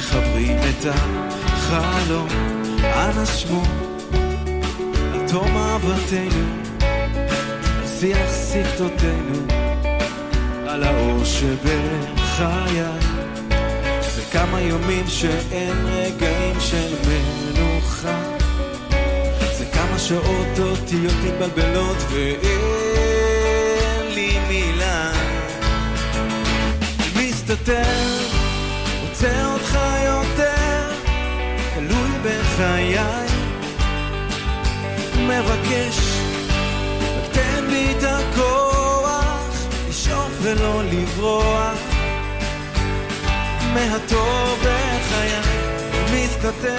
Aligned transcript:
מחברים 0.00 0.58
את 0.58 0.86
החלום, 0.86 2.28
אנא 2.82 3.24
שמו 3.26 3.62
על 5.12 5.28
תום 5.28 5.56
אהבתנו, 5.56 6.44
על 7.80 7.86
שיח 8.00 8.30
שפתותינו, 8.52 9.38
על 10.68 10.82
האור 10.82 11.24
שבחיי. 11.24 12.82
זה 14.00 14.22
כמה 14.32 14.60
יומים 14.60 15.04
שאין 15.08 15.76
רגעים 15.86 16.60
של 16.60 16.94
מנוחה. 17.08 18.18
זה 19.58 19.64
כמה 19.72 19.98
שעות 19.98 20.58
אותיות 20.58 21.14
מתבלבלות 21.24 21.96
ואין 22.10 22.60
לי 24.14 24.38
מילה. 24.48 25.12
מסתתר, 27.16 28.39
רוצה 29.20 29.52
אותך 29.52 29.78
יותר, 30.04 30.92
תלוי 31.74 32.10
בחיי. 32.22 32.98
מבקש, 35.16 35.98
רק 37.00 37.32
תן 37.32 37.64
לי 37.68 37.94
את 37.98 38.02
הכוח, 38.02 39.66
לשאוף 39.88 40.32
ולא 40.42 40.82
לברוח. 40.84 41.78
מהטוב 43.74 44.58
בחיי, 44.60 45.40
מסתתר, 46.14 46.76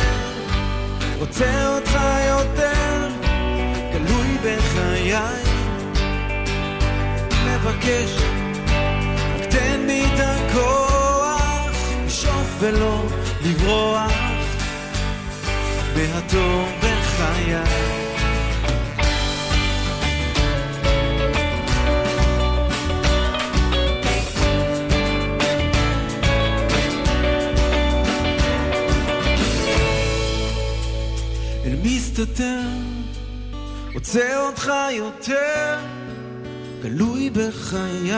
רוצה 1.19 1.75
אותך 1.75 1.99
יותר, 2.27 3.07
גלוי 3.93 4.37
בחיי. 4.43 5.15
מבקש, 7.45 8.21
רק 9.35 9.45
תן 9.49 9.79
לי 9.87 10.05
את 10.05 10.19
הכוח, 10.19 10.90
ולא 12.61 13.03
לברוח, 13.45 14.11
מהטוב 15.95 16.69
בחיי. 16.79 17.55
אל 31.65 31.75
מסתתר, 31.83 32.59
רוצה 33.93 34.45
אותך 34.47 34.71
יותר, 34.91 35.79
גלוי 36.83 37.29
בחיי. 37.29 38.11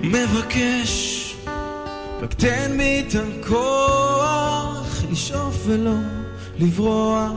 מבקש, 0.00 1.11
רק 2.22 2.34
תן 2.34 2.76
לי 2.76 3.04
את 3.08 3.14
הכוח, 3.14 5.04
לשאוף 5.10 5.62
ולא 5.66 5.94
לברוח, 6.58 7.30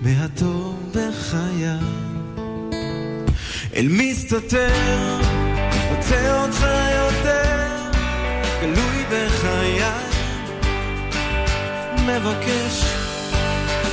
מהטוב 0.00 0.92
בחיי. 0.94 1.68
אל 3.74 3.86
מסתתר, 3.90 5.20
רוצה 5.90 6.42
אותך 6.42 6.66
יותר, 6.94 7.66
גלוי 8.60 9.04
בחיי. 9.10 9.82
מבקש, 12.06 12.84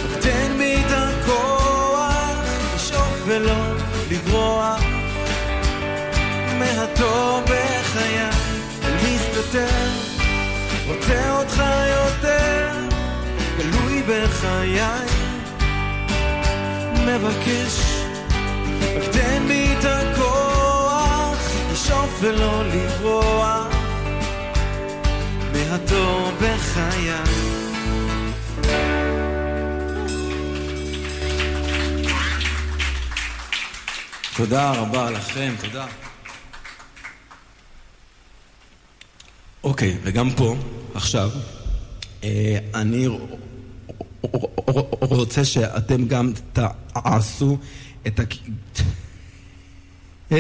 רק 0.06 0.22
תן 0.22 0.58
בי 0.58 0.76
את 0.76 0.92
הכוח, 0.92 2.46
לשאוף 2.76 3.22
ולא 3.26 3.64
לברוח, 4.12 4.84
מהטוב 6.60 7.44
בחיי, 7.44 7.65
מסתתר, 9.56 9.90
רוצה 10.88 11.40
אותך 11.40 11.64
יותר, 11.88 12.70
גלוי 13.58 14.04
בחיי, 14.08 14.82
מבקש, 17.08 17.80
רק 18.96 19.04
תן 19.12 19.44
בי 19.48 19.68
את 19.80 19.86
הכוח, 19.86 21.38
לשאוף 21.72 22.18
ולא 22.22 22.64
לברוח, 22.64 23.68
מהטוב 25.54 26.32
בחיי. 26.42 27.12
תודה 34.36 34.72
רבה 34.72 35.12
לכם, 35.12 35.54
תודה. 35.62 35.86
אוקיי, 39.66 39.98
וגם 40.04 40.32
פה, 40.32 40.56
עכשיו, 40.94 41.30
אה, 42.24 42.58
אני 42.76 43.08
רוצה 45.02 45.46
שאתם 45.46 46.08
גם 46.08 46.32
תעשו 46.54 47.58
את 48.08 48.20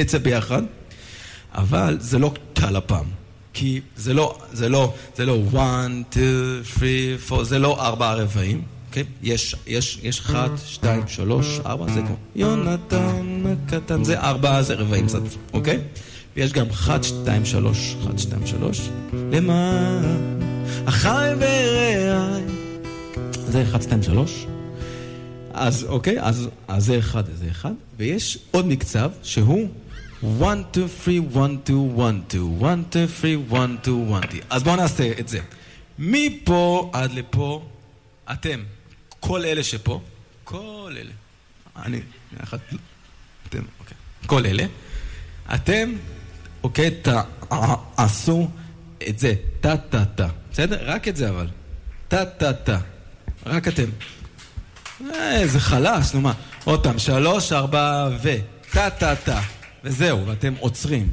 זה 0.10 0.20
ביחד, 0.20 0.62
אבל 1.56 1.98
זה 2.00 2.20
לא 2.20 2.34
קל 2.54 2.76
הפעם. 2.76 3.06
כי 3.54 3.82
זה 3.98 4.14
לא, 4.14 4.38
זה 4.52 4.70
לא, 4.70 4.94
זה 5.16 5.26
לא 5.26 5.40
1, 5.50 5.90
2, 6.64 6.64
3, 6.64 7.32
4, 7.32 7.44
זה 7.44 7.60
לא 7.60 7.88
ארבעה 7.88 8.14
רבעים. 8.14 8.62
אוקיי? 8.88 9.04
יש, 9.24 9.56
יש, 9.68 10.00
יש 10.04 10.20
אחת, 10.20 10.52
שתיים, 10.66 11.08
שלוש, 11.08 11.60
ארבע, 11.66 11.94
זה 11.94 12.02
כמו 12.02 12.16
יונתן 12.36 13.44
הקטן, 13.46 14.04
זה 14.04 14.20
ארבע, 14.20 14.62
זה 14.62 14.74
רבעים 14.74 15.06
אוקיי? 15.54 15.80
ויש 16.36 16.54
גם 16.54 16.70
אחת, 16.70 17.04
שתיים, 17.04 17.46
שלוש, 17.46 17.96
אחת, 18.04 18.20
שתיים, 18.20 18.48
שלוש, 18.48 18.90
למען 19.32 20.40
החי 20.88 21.32
ורעי. 21.38 22.44
זה 23.34 23.64
אחד, 23.64 23.82
שתיים, 23.82 24.04
שלוש. 24.04 24.46
אז 25.54 25.84
אוקיי, 25.84 26.22
אז, 26.22 26.50
אז 26.68 26.86
זה 26.86 27.00
אחד, 27.00 27.24
זה 27.36 27.48
אחד, 27.52 27.72
ויש 27.98 28.38
עוד 28.52 28.68
מקצב 28.68 29.12
שהוא 29.24 29.70
1, 30.20 30.58
2, 30.74 30.88
3, 31.04 31.20
1, 31.36 31.50
2, 31.66 31.88
1, 31.96 32.04
2, 32.12 32.28
1, 32.52 32.82
2, 32.92 33.08
3, 33.08 33.34
1, 33.52 33.70
2, 33.84 34.14
1, 34.14 34.30
2. 34.30 34.42
אז 34.50 34.64
בואו 34.64 34.76
נעשה 34.76 35.12
את 35.20 35.28
זה. 35.28 35.40
מפה 36.00 36.90
עד 36.94 37.12
לפה, 37.14 37.66
אתם, 38.32 38.60
כל 39.20 39.46
אלה 39.46 39.64
שפה, 39.64 40.02
כל 40.44 40.96
אלה, 40.98 41.12
אני, 41.76 42.00
אחד, 42.44 42.58
אתם, 43.50 43.62
אוקיי, 43.80 43.98
כל 44.26 44.46
אלה, 44.46 44.66
אתם, 45.56 45.92
אוקיי, 46.66 46.92
תעשו 47.96 48.48
את 49.10 49.20
זה, 49.20 49.34
טה-טה-טה, 49.62 50.28
בסדר? 50.52 50.78
רק 50.82 51.08
את 51.08 51.16
זה 51.16 51.30
אבל, 51.30 51.48
טה-טה-טה, 52.08 52.78
רק 53.46 53.68
אתם. 53.68 53.84
אה, 55.14 55.48
זה 55.48 55.60
חלש, 55.60 56.14
נו 56.14 56.22
מה. 56.22 56.34
עוד 56.64 56.84
פעם, 56.84 57.00
שלוש, 57.00 57.52
ארבע, 57.52 58.10
ו, 58.24 58.30
טה-טה-טה, 58.72 59.42
וזהו, 59.84 60.28
ואתם 60.28 60.54
עוצרים. 60.60 61.10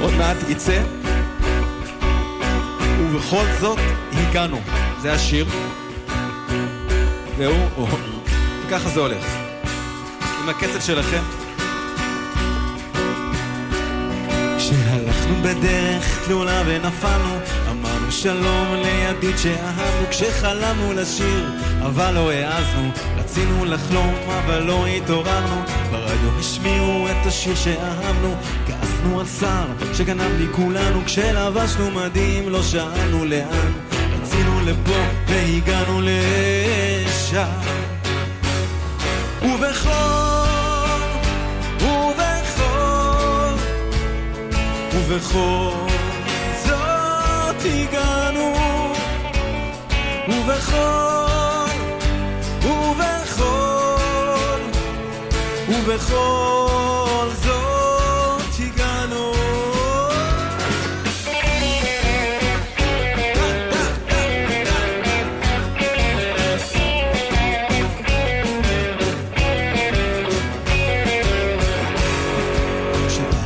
עוד 0.00 0.14
מעט 0.14 0.36
יצא. 0.48 0.82
ובכל 3.00 3.44
זאת 3.60 3.78
הגענו. 4.12 4.60
זה 5.00 5.12
השיר. 5.12 5.46
והוא, 7.36 7.68
הוא. 7.76 7.88
וככה 8.66 8.88
זה 8.88 9.00
הולך. 9.00 9.26
עם 10.42 10.48
הקצב 10.48 10.80
שלכם. 10.80 11.22
כשהלכנו 14.58 15.34
בדרך 15.42 16.24
תלולה 16.24 16.62
ונפלנו, 16.66 17.38
אמרנו 17.70 18.12
שלום 18.12 18.74
לידיד 19.10 19.38
שאהבנו 19.38 20.06
כשחלמנו 20.10 20.92
לשיר, 20.92 21.50
אבל 21.82 22.14
לא 22.14 22.30
העזנו, 22.30 22.90
רצינו 23.16 23.64
לחלום, 23.64 24.14
אבל 24.28 24.62
לא 24.62 24.86
התעוררנו, 24.86 25.62
ברדיו 25.90 26.38
השמיעו 26.38 27.06
את 27.08 27.26
השיר 27.26 27.54
שאהבנו, 27.54 28.34
כעסנו 28.66 29.20
על 29.20 29.26
שר 29.26 29.66
שגנב 29.94 30.38
לי 30.38 30.46
כולנו, 30.52 31.04
כשלבשנו 31.04 31.90
מדים 31.90 32.48
לא 32.48 32.62
שאלנו 32.62 33.24
לאן, 33.24 33.72
רצינו 34.12 34.60
לפה 34.60 35.00
והגענו 35.26 36.00
לשם. 36.02 37.46
ובכל 39.42 40.20
ובכל 44.94 45.70
זאת 46.64 47.56
הגענו, 47.64 48.19
ובכל, 50.30 51.66
ובכל, 52.62 54.60
ובכל 55.68 57.28
זאת 57.42 58.54
הגענו. 58.58 59.32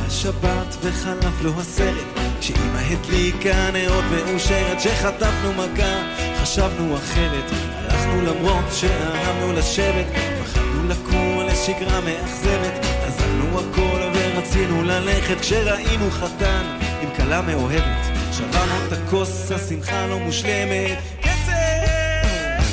שבת 0.09 0.75
וחלף 0.81 1.41
לו 1.41 1.51
הסרט 1.59 1.95
כשאמא 2.39 2.77
הדליקה 2.77 3.71
נאות 3.73 4.03
מאושרת 4.11 4.81
שחטפנו 4.81 5.53
מכה 5.53 6.24
חשבנו 6.55 6.95
אחרת 6.95 7.51
הלכנו 7.51 8.21
למרות 8.21 8.65
שאהבנו 8.71 9.53
לשבת 9.53 10.05
פחדנו 10.43 10.87
לקום 10.89 11.47
לשגרה 11.47 12.01
מאכזבת 12.01 12.85
עזבנו 13.07 13.59
הכל 13.59 14.01
ורצינו 14.13 14.83
ללכת 14.83 15.39
כשראינו 15.41 16.11
חתן 16.11 16.77
עם 17.01 17.09
כלה 17.15 17.41
מאוהבת 17.41 18.17
שברנו 18.31 18.85
את 18.87 18.93
הכוס 18.93 19.51
השמחה 19.51 20.07
לא 20.07 20.19
מושלמת. 20.19 20.97
קצר 21.21 22.63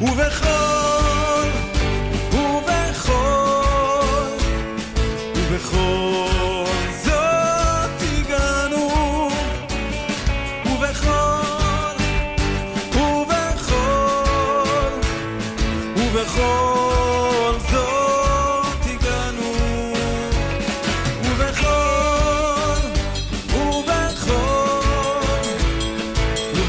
ובכל 0.00 1.48
ובכל 2.32 3.64
ובכל 5.36 6.13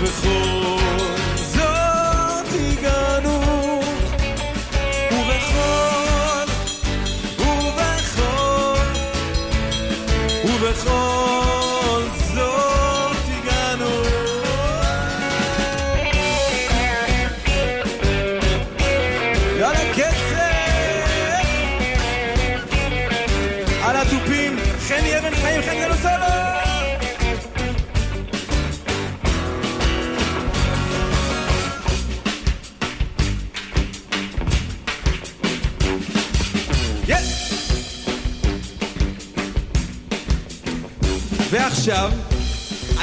before. 0.01 1.14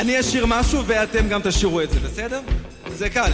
אני 0.02 0.20
אשיר 0.20 0.46
משהו 0.46 0.82
ואתם 0.86 1.28
גם 1.28 1.40
תשירו 1.44 1.80
את 1.80 1.90
זה, 1.90 2.00
בסדר? 2.00 2.40
זה 2.88 3.10
קל. 3.10 3.32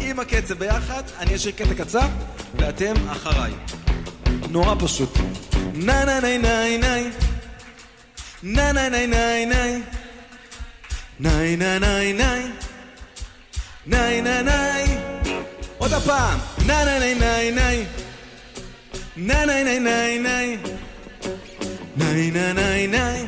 עם 0.00 0.20
הקצב 0.20 0.58
ביחד, 0.58 1.02
אני 1.18 1.34
אשיר 1.36 1.52
קטע 1.52 1.74
קצר, 1.74 2.08
ואתם 2.54 2.94
אחריי. 3.08 3.52
נורא 4.50 4.74
פשוט. 4.78 5.18
נה 5.74 6.04
נה 6.04 6.20
נה 6.20 6.38
נה 6.38 6.78
נה 8.42 8.72
נה 8.72 8.72
נה 8.72 8.88
נה 8.88 9.06
נה 9.06 9.44
נה 11.18 11.56
נה 11.56 11.56
נה 11.56 12.12
נה 12.12 12.12
נה 12.12 12.36
נה 13.86 14.20
נה 14.20 14.42
נה 14.42 14.74
עוד 15.78 15.92
הפעם 15.92 16.38
נה 16.66 16.84
נה 16.84 16.98
נה 16.98 17.14
נה 17.14 17.70
נה 19.16 19.44
נה 19.44 19.54
נה 19.54 19.78
נה 19.78 20.18
נה 20.18 20.38
נה 21.96 22.06
נה 22.06 22.12
נה 22.16 22.32
נה 22.32 22.78
נה 22.78 23.24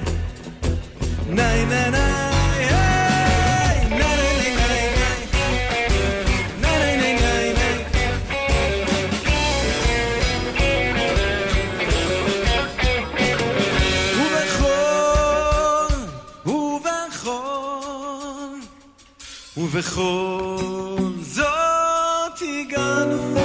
Nay, 1.29 1.65
nay, 1.65 1.91
nay, 1.91 2.36
ובכל 19.76 21.12
זאת 21.20 22.42
הגענו. 22.42 23.37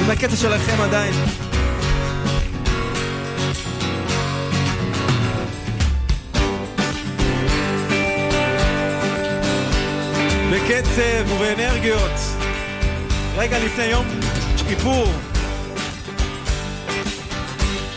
עם 0.00 0.10
הקטע 0.10 0.36
שלכם 0.36 0.80
עדיין. 0.80 1.14
בקצב 10.52 11.32
ובאנרגיות. 11.32 12.20
רגע 13.36 13.58
לפני 13.58 13.84
יום 13.84 14.06
כיפור. 14.68 15.06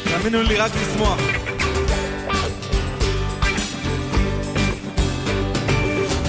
תאמינו 0.03 0.41
לי, 0.41 0.55
רק 0.55 0.71
לשמוח. 0.81 1.19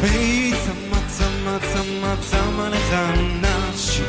צמא, 0.07 0.46
צמא, 2.16 2.16
צמא 2.30 2.68
לך 2.68 2.96
נפשי. 3.42 4.04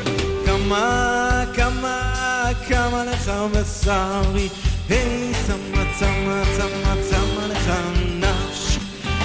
כמה, 0.47 1.45
כמה, 1.55 2.51
כמה 2.69 3.05
לך 3.05 3.33
בשרי. 3.53 4.49
היי, 4.89 5.33
צמא, 5.47 5.83
צמא, 5.99 6.43
צמא, 6.57 6.95
צמא 7.11 7.47
לך 7.47 7.71
נפשי. 8.19 8.79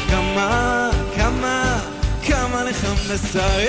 כמה, 0.10 0.90
כמה, 1.16 1.80
כמה 2.28 2.64
לך 2.64 2.86
בשרי. 2.86 3.68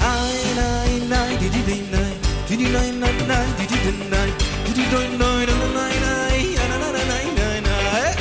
איי, 0.00 0.54
ניי, 0.54 1.00
ניי, 1.08 1.36
די 1.36 1.48
די 1.48 1.62
די 1.62 1.82
ניי. 1.90 2.12
די 2.48 2.56
די 2.56 2.64
ניי, 2.64 2.92
ניי, 2.92 3.12
ניי, 3.26 3.46
די 3.58 3.66
די 3.66 3.76
די 3.76 4.10
ניי. 4.10 4.30
די 4.64 4.72
די 4.72 4.84
די 4.90 5.16
ניי, 5.18 5.46
ניי, 5.46 5.56
ניי, 5.74 6.00
ניי. 6.00 6.40
יא, 6.40 6.60
ניי, 6.68 6.92
ניי, 6.92 7.04
ניי, 7.04 7.24
ניי, 7.36 7.60
ניי. 7.60 8.14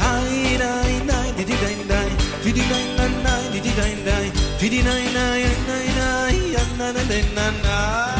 איי, 0.00 0.58
ניי, 0.58 1.00
ניי, 1.06 1.32
די 1.36 1.44
די 1.44 1.56
די 1.56 1.74
ניי. 1.88 2.10
די 2.44 2.52
די 2.52 2.60
ניי, 2.60 2.84
ניי, 2.98 3.08
ניי, 3.24 3.50
די 3.52 3.60
די 3.60 3.70
די 3.70 3.94
ניי. 4.04 4.39
די 4.69 4.69
ניי 4.69 5.13
ניי 5.13 5.45
ניי 5.67 5.87
ניי 5.95 6.55
נה 6.77 6.91
נה 6.91 7.03
נה 7.35 7.49
נה 7.63 8.15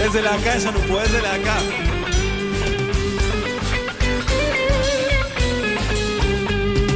איזה 0.00 0.20
להקה 0.20 0.56
יש 0.56 0.64
לנו 0.64 0.80
פה, 0.88 1.00
איזה 1.00 1.20
להקה. 1.20 1.58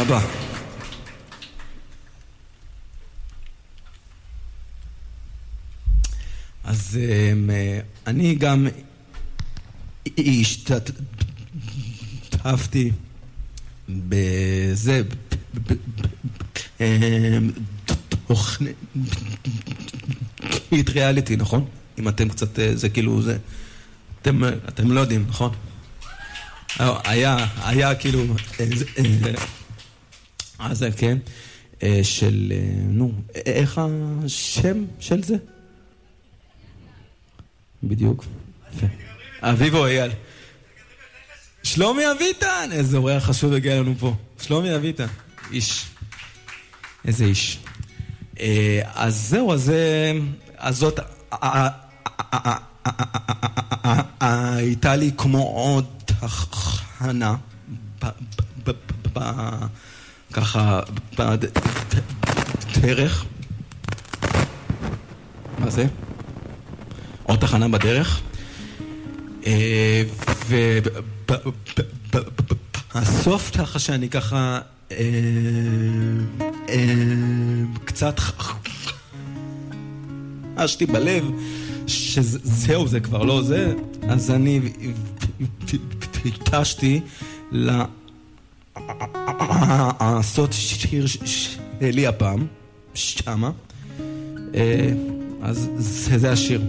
רבה. 0.09 0.27
אז 6.63 6.97
אמ, 7.01 7.49
אני 8.07 8.35
גם 8.35 8.67
השתתפתי 10.17 10.91
בזה, 13.89 15.01
אמ, 16.81 16.85
תוכנית 18.27 18.75
ריאליטי, 20.89 21.35
נכון? 21.35 21.65
אם 21.99 22.07
אתם 22.07 22.29
קצת, 22.29 22.59
אה, 22.59 22.75
זה 22.75 22.89
כאילו, 22.89 23.21
זה... 23.21 23.37
אתם, 24.21 24.43
אתם 24.43 24.91
לא 24.91 24.99
יודעים, 24.99 25.25
נכון? 25.29 25.51
היה, 26.79 27.47
היה 27.63 27.95
כאילו, 27.95 28.23
אה, 30.59 30.65
אה, 30.65 30.69
אה, 30.69 30.75
זה, 30.75 30.89
כן, 30.97 31.17
אה, 31.83 31.99
של, 32.03 32.53
אה, 32.55 32.81
נו, 32.87 33.11
אה, 33.35 33.41
איך 33.45 33.81
השם 33.83 34.85
של 34.99 35.23
זה? 35.23 35.35
בדיוק. 37.83 38.25
אביבו 39.41 39.85
אייל. 39.85 40.11
שלומי 41.63 42.03
אביטן! 42.11 42.69
איזה 42.71 42.97
אורח 42.97 43.23
חשוב 43.23 43.53
הגיע 43.53 43.79
לנו 43.79 43.95
פה. 43.99 44.15
שלומי 44.41 44.75
אביטן, 44.75 45.07
איש. 45.51 45.85
איזה 47.05 47.25
איש. 47.25 47.59
אה, 48.39 48.81
אז 48.93 49.27
זהו, 49.29 49.53
אז 49.53 49.69
אה, 49.69 50.11
אז 50.57 50.77
זאת... 50.77 50.99
אה, 51.43 51.69
הייתה 54.19 54.95
לי 54.95 55.11
כמו 55.17 55.43
עוד 55.43 55.85
הכנה, 56.21 57.35
ככה, 60.33 60.79
בדרך. 62.77 63.25
מה 65.59 65.69
זה? 65.69 65.85
עוד 67.23 67.39
תחנה 67.39 67.67
בדרך. 67.67 68.21
אה, 69.45 70.03
ובסוף 72.93 73.51
ככה 73.57 73.79
שאני 73.79 74.09
ככה 74.09 74.59
אה, 74.91 74.97
אה, 76.69 76.85
קצת 77.85 78.19
חשתי 80.57 80.85
בלב 80.85 81.23
שזהו, 81.87 82.87
זה 82.87 82.99
כבר 82.99 83.23
לא 83.23 83.41
זה, 83.41 83.73
אז 84.09 84.31
אני 84.31 84.59
ביקשתי 86.23 87.01
לעשות 90.01 90.53
שיר 90.53 91.05
שלי 91.07 92.07
הפעם, 92.07 92.47
שמה. 92.93 93.51
אה, 94.55 94.89
אז 95.41 95.69
זה 95.77 96.31
השיר. 96.31 96.61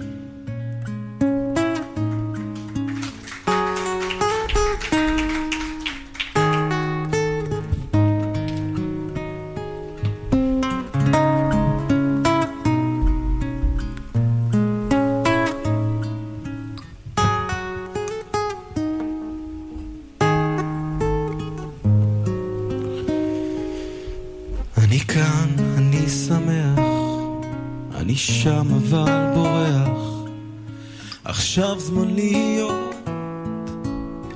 עכשיו 31.51 31.81
זמן 31.81 32.15
להיות, 32.15 32.95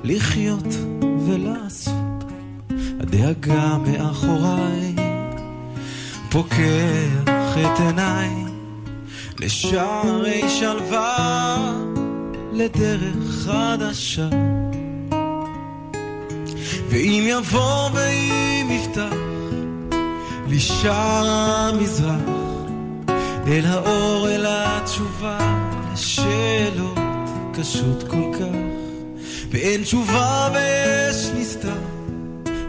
לחיות 0.03 0.67
ולעשות. 1.27 2.23
הדאגה 2.99 3.77
מאחוריי, 3.77 4.95
פוקח 6.29 7.53
את 7.53 7.79
עיניי 7.79 8.29
לשערי 9.39 10.49
שלווה, 10.49 11.57
לדרך 12.53 13.45
חדשה. 13.45 14.29
ואם 16.89 17.23
יבוא 17.27 17.89
ואם 17.93 18.67
יפתח 18.71 19.15
לי 20.47 20.59
שער 20.59 21.27
המזרח, 21.27 22.15
אל 23.47 23.65
האור, 23.65 24.29
אל 24.29 24.45
התשובה, 24.47 25.37
לשאלות 25.93 26.94
קשות 27.65 28.03
כל 28.07 28.31
כך, 28.33 28.45
ואין 29.51 29.83
תשובה 29.83 30.49
ויש 30.53 31.27
נסתר, 31.35 31.79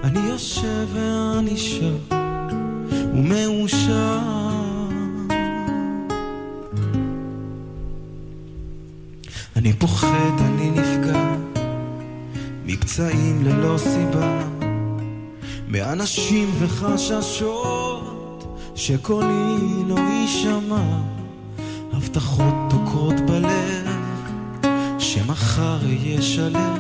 אני 0.05 0.19
יושב 0.29 0.87
ואני 0.93 1.57
שר, 1.57 1.97
ומאושר. 3.15 4.19
אני 9.57 9.73
פוחד, 9.73 10.41
אני 10.41 10.71
נפגע, 10.71 11.35
לי 12.67 12.77
פצעים 12.77 13.45
ללא 13.45 13.79
סיבה, 13.79 14.43
מאנשים 15.69 16.51
וחששות 16.59 18.07
שקולי 18.75 19.57
לא 19.87 19.99
יישמע, 20.01 21.03
הבטחות 21.93 22.55
דוקרות 22.71 23.21
בלב, 23.21 23.76
שמחר 25.57 25.79
אהיה 25.87 26.23
שלם, 26.23 26.75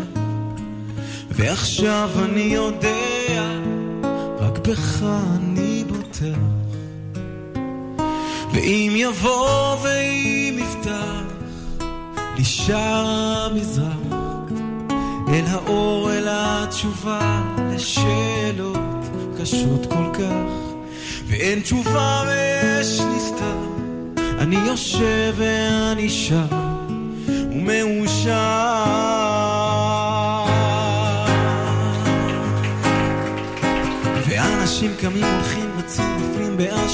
ועכשיו 1.31 2.11
אני 2.25 2.41
יודע, 2.41 3.61
רק 4.39 4.59
בך 4.59 5.03
אני 5.37 5.85
בוטח. 5.89 6.39
ואם 8.53 8.93
יבוא 8.97 9.77
ואם 9.83 10.59
יפתח 10.59 11.23
לי 12.37 12.45
המזרח. 12.75 13.97
אל 15.29 15.45
האור, 15.47 16.13
אל 16.13 16.27
התשובה 16.31 17.43
לשאלות 17.75 18.79
קשות 19.41 19.87
כל 19.87 20.13
כך. 20.13 20.53
ואין 21.27 21.61
תשובה 21.61 22.25
ויש 22.27 23.01
נסתר. 23.01 23.59
אני 24.39 24.57
יושב 24.57 25.35
ואני 25.37 26.09
שר 26.09 26.67
ומאושר 27.67 28.06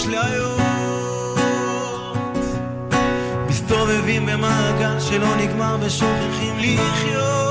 באשליות 0.02 0.60
מסתובבים 3.48 4.26
במעגל 4.26 5.00
שלא 5.00 5.36
נגמר 5.36 5.76
ושוכחים 5.80 6.58
לחיות 6.58 7.41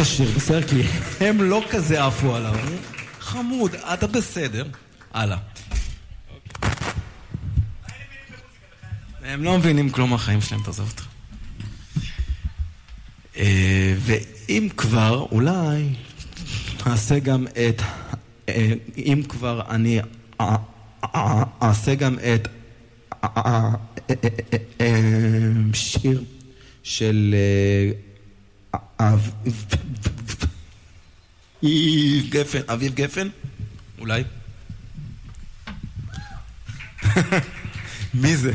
איך 0.00 0.08
השיר? 0.08 0.30
בסדר? 0.36 0.68
כי 0.68 0.82
הם 1.20 1.42
לא 1.42 1.62
כזה 1.70 2.04
עפו 2.04 2.36
עליו. 2.36 2.54
חמוד, 3.20 3.74
אתה 3.74 4.06
בסדר. 4.06 4.66
הלאה. 5.12 5.36
הם 9.24 9.44
לא 9.44 9.58
מבינים 9.58 9.90
כלום 9.90 10.10
מהחיים 10.10 10.40
שלהם, 10.40 10.62
תעזוב 10.62 10.88
אותך. 10.90 11.06
אה, 13.36 13.94
ואם 13.98 14.68
כבר, 14.76 15.26
אולי 15.32 15.88
אעשה 16.86 17.18
גם 17.18 17.46
את... 17.46 17.82
אה, 18.48 18.72
אם 18.96 19.22
כבר 19.28 19.62
אני 19.70 20.00
אה, 20.40 20.56
אעשה 21.62 21.94
גם 21.94 22.16
את 22.18 22.48
שיר 25.72 26.24
של 26.82 27.34
אביב 29.00 29.66
גפן, 32.28 32.60
אביב 32.68 32.94
גפן? 32.94 33.28
אולי? 33.98 34.24
מי 38.14 38.36
זה? 38.36 38.52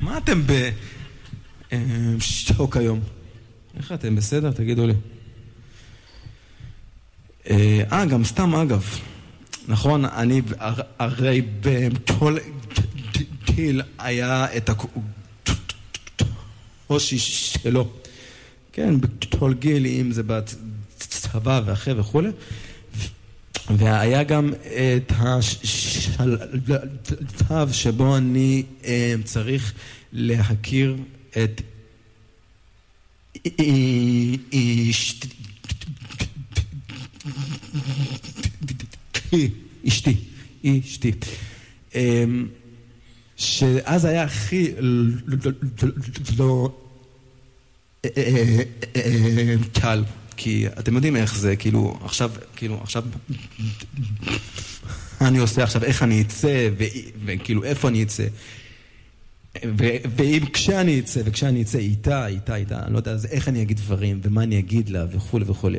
מה 0.00 0.18
אתם 0.18 0.42
ב... 0.46 0.70
שוק 2.20 2.76
היום. 2.76 3.00
איך 3.76 3.92
אתם? 3.92 4.16
בסדר? 4.16 4.52
תגידו 4.52 4.86
לי. 4.86 4.94
אה, 7.50 8.04
גם 8.04 8.24
סתם 8.24 8.54
אגב. 8.54 8.84
נכון, 9.68 10.04
אני 10.04 10.42
הרי 10.98 11.42
בכל 11.60 12.36
גיל 13.44 13.82
היה 13.98 14.56
את 14.56 14.70
הקושי 16.88 17.18
שלו. 17.18 17.92
כן, 18.78 18.94
גיל, 19.58 19.86
אם 19.86 20.12
זה 20.12 20.22
בצבא 20.22 21.60
ואחרי 21.66 22.00
וכולי. 22.00 22.28
והיה 23.76 24.22
גם 24.22 24.52
את 24.96 25.12
השלב 25.18 26.62
שבו 27.72 28.16
אני 28.16 28.62
צריך 29.24 29.72
להכיר 30.12 30.96
את 31.30 31.62
אשתי, 39.88 40.16
אשתי, 40.64 41.12
שאז 43.36 44.04
היה 44.04 44.22
הכי 44.22 44.72
לא 46.38 46.74
קל, 49.80 50.04
כי 50.36 50.66
אתם 50.78 50.94
יודעים 50.94 51.16
איך 51.16 51.36
זה, 51.36 51.56
כאילו, 51.56 51.98
עכשיו, 52.04 52.30
כאילו, 52.56 52.80
עכשיו 52.82 53.04
אני 55.20 55.38
עושה 55.38 55.62
עכשיו 55.62 55.84
איך 55.84 56.02
אני 56.02 56.20
אצא, 56.20 56.68
וכאילו 57.24 57.64
איפה 57.64 57.88
אני 57.88 58.02
אצא. 58.02 58.26
ואם 60.16 60.44
כשאני 60.52 61.00
אצא, 61.00 61.20
וכשאני 61.24 61.62
אצא 61.62 61.78
איתה, 61.78 62.26
איתה, 62.26 62.56
איתה, 62.56 62.82
אני 62.82 62.92
לא 62.92 62.98
יודע 62.98 63.16
איך 63.30 63.48
אני 63.48 63.62
אגיד 63.62 63.76
דברים, 63.76 64.20
ומה 64.22 64.42
אני 64.42 64.58
אגיד 64.58 64.88
לה, 64.88 65.04
וכולי 65.12 65.44
וכולי. 65.48 65.78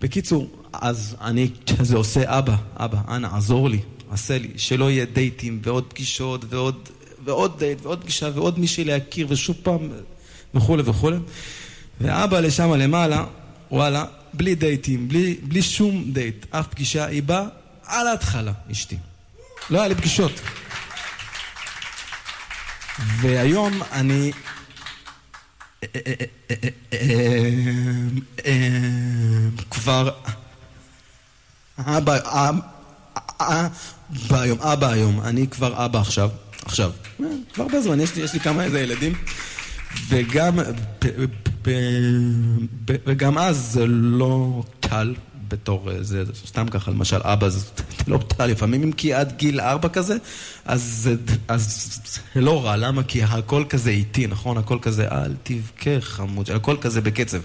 בקיצור, 0.00 0.50
אז 0.72 1.16
אני 1.20 1.48
כזה 1.78 1.96
עושה, 1.96 2.38
אבא, 2.38 2.56
אבא, 2.76 3.00
אנא, 3.08 3.28
עזור 3.32 3.68
לי, 3.68 3.80
עשה 4.10 4.38
לי, 4.38 4.48
שלא 4.56 4.90
יהיה 4.90 5.04
דייטים, 5.04 5.60
ועוד 5.62 5.84
פגישות, 5.84 6.44
ועוד, 6.48 6.88
ועוד 7.24 7.58
דייט, 7.58 7.78
ועוד 7.82 8.02
פגישה, 8.02 8.30
ועוד 8.34 8.58
מישהי 8.58 8.84
להכיר, 8.84 9.26
ושוב 9.30 9.56
פעם, 9.62 9.88
וכולי 10.56 10.82
וכולי. 10.86 11.16
ואבא 12.00 12.40
לשם 12.40 12.72
למעלה, 12.72 13.24
וואלה, 13.70 14.04
בלי 14.34 14.54
דייטים, 14.54 15.08
בלי, 15.08 15.36
בלי 15.42 15.62
שום 15.62 16.04
דייט, 16.12 16.46
אף 16.50 16.66
פגישה, 16.66 17.04
היא 17.04 17.22
באה 17.22 17.44
על 17.84 18.06
ההתחלה, 18.06 18.52
אשתי. 18.72 18.96
לא 19.70 19.78
היה 19.78 19.88
לי 19.88 19.94
פגישות. 19.94 20.40
והיום 23.20 23.82
אני... 23.92 24.32
כבר... 29.70 30.10
אבא, 31.78 32.18
אבא 33.40 34.40
היום, 34.40 34.58
אבא 34.60 34.88
היום, 34.88 35.20
אני 35.20 35.46
כבר 35.48 35.84
אבא 35.84 35.98
עכשיו, 35.98 36.30
עכשיו, 36.64 36.92
כבר 37.54 37.62
הרבה 37.64 37.80
זמן, 37.80 38.00
יש 38.00 38.34
לי, 38.34 38.40
כמה 38.40 38.64
איזה 38.64 38.80
ילדים, 38.80 39.14
וגם, 40.08 40.58
וגם 43.06 43.38
אז 43.38 43.56
זה 43.56 43.86
לא 43.86 44.62
קל 44.80 45.14
בתור 45.48 45.90
אה, 45.90 46.02
זה, 46.02 46.24
סתם 46.46 46.68
ככה, 46.68 46.90
למשל 46.90 47.20
אבא 47.22 47.48
זה 47.48 47.66
לא 48.08 48.18
טל, 48.18 48.46
לפעמים 48.46 48.82
אם 48.82 48.92
כי 48.92 49.14
עד 49.14 49.32
גיל 49.36 49.60
ארבע 49.60 49.88
כזה, 49.88 50.16
אז, 50.64 51.10
אז 51.48 52.00
זה 52.34 52.40
לא 52.40 52.64
רע, 52.64 52.76
למה? 52.76 53.02
כי 53.02 53.22
הכל 53.22 53.64
כזה 53.68 53.90
איטי, 53.90 54.26
נכון? 54.26 54.56
הכל 54.56 54.78
כזה 54.82 55.08
אל 55.08 55.34
תבכה 55.42 56.00
חמוד, 56.00 56.50
הכל 56.50 56.76
כזה 56.80 57.00
בקצב. 57.00 57.38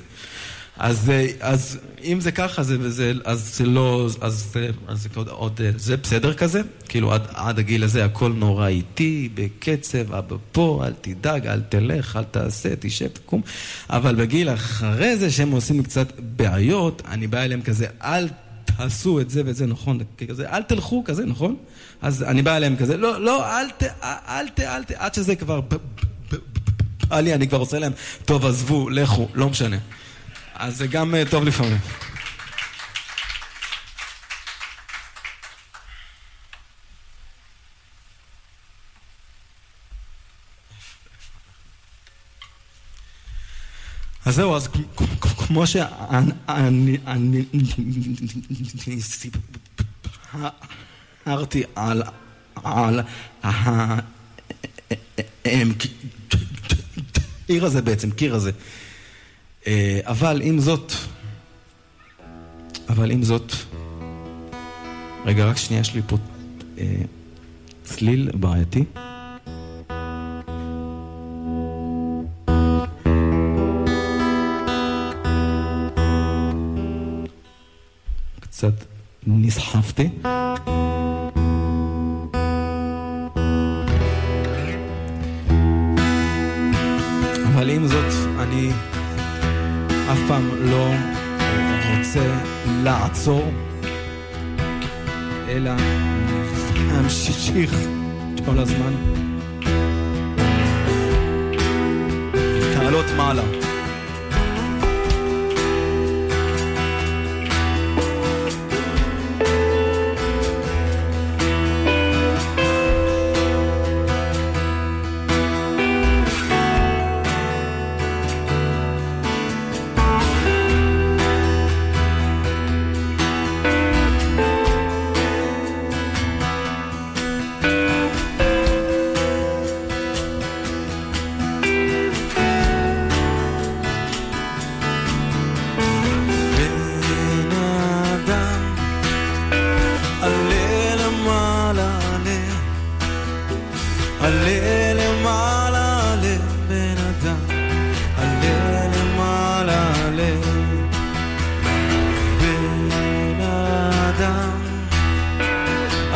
אז, 0.78 1.10
אה, 1.10 1.28
אז 1.40 1.80
אם 2.04 2.20
זה 2.20 2.32
ככה, 2.32 2.64
זה, 2.64 2.90
זה, 2.90 3.14
אז 3.26 3.56
זה 3.56 3.66
לא, 3.66 4.08
אז, 4.22 4.56
אז 4.88 5.00
זה 5.02 5.10
עוד, 5.16 5.28
עוד, 5.30 5.62
זה 5.76 5.98
בסדר 5.98 6.34
כזה, 6.34 6.62
כאילו 6.90 7.14
עד, 7.14 7.22
עד 7.34 7.60
הגיל 7.60 7.84
הזה 7.84 8.06
הכל 8.06 8.34
נורא 8.36 8.68
איטי, 8.68 9.30
בקצב, 9.34 10.14
אבא 10.14 10.36
פה, 10.52 10.84
אל 10.86 10.94
תדאג, 11.02 11.48
אל 11.48 11.62
תלך, 11.62 12.16
אל 12.16 12.24
תעשה, 12.24 12.70
תשב, 12.80 13.08
תקום, 13.08 13.42
אבל 13.90 14.16
בגיל 14.16 14.50
אחרי 14.50 15.18
זה 15.18 15.32
שהם 15.32 15.52
עושים 15.52 15.84
קצת 15.84 16.08
בעיות, 16.20 17.02
אני 17.08 17.28
בא 17.28 17.42
אליהם 17.42 17.62
כזה, 17.62 17.86
אל 18.04 18.28
תעשו 18.66 19.22
את 19.22 19.30
זה 19.30 19.42
ואת 19.46 19.56
זה, 19.56 19.66
נכון, 19.66 20.00
כזה, 20.28 20.50
אל 20.50 20.64
תלכו 20.64 21.04
כזה, 21.04 21.26
נכון? 21.26 21.56
אז 22.02 22.24
אני 22.24 22.42
בא 22.42 22.58
אליהם 22.58 22.76
כזה, 22.76 22.98
לא, 22.98 23.22
לא, 23.22 23.60
אל 23.60 23.70
ת, 23.78 23.84
אל 24.04 24.50
ת, 24.50 24.60
אל 24.60 24.84
ת, 24.84 24.92
עד 24.92 25.14
שזה 25.14 25.36
כבר, 25.36 25.62
בא 25.62 27.20
לי, 27.20 27.34
אני 27.34 27.48
כבר 27.48 27.58
עושה 27.58 27.80
להם, 27.80 27.92
טוב, 28.26 28.46
עזבו, 28.46 28.90
לכו, 28.90 29.28
לא 29.34 29.50
משנה. 29.50 29.78
אז 30.62 30.78
זה 30.78 30.88
גם 30.88 31.16
אה, 31.16 31.24
טוב 31.30 31.44
לפעמים. 31.44 31.78
אז 44.26 44.36
זהו, 44.36 44.56
אז 44.56 44.68
כמו 45.38 45.68
שאני 45.68 46.32
סיפרתי 51.26 51.64
על 51.76 52.04
הקיר 57.44 57.66
הזה 57.66 57.82
בעצם, 57.82 58.12
קיר 58.12 58.36
הזה. 58.36 58.52
אה, 59.68 60.00
אבל 60.04 60.42
עם 60.44 60.60
זאת, 60.60 60.92
אבל 62.90 63.12
עם 63.12 63.24
זאת, 63.24 63.54
רגע, 65.26 65.46
רק 65.46 65.58
שנייה, 65.58 65.82
יש 65.82 65.94
לי 65.94 66.02
פה 66.08 66.18
אה, 66.78 67.02
צליל 67.84 68.30
בעייתי. 68.34 68.84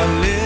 live 0.06 0.45